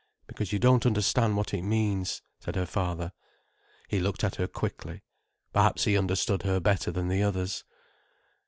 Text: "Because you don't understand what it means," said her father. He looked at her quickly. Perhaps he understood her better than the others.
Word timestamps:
"Because 0.25 0.51
you 0.51 0.57
don't 0.57 0.87
understand 0.87 1.37
what 1.37 1.53
it 1.53 1.61
means," 1.61 2.23
said 2.39 2.55
her 2.55 2.65
father. 2.65 3.11
He 3.87 3.99
looked 3.99 4.23
at 4.23 4.37
her 4.37 4.47
quickly. 4.47 5.03
Perhaps 5.53 5.83
he 5.83 5.95
understood 5.95 6.41
her 6.41 6.59
better 6.59 6.89
than 6.89 7.07
the 7.07 7.21
others. 7.21 7.63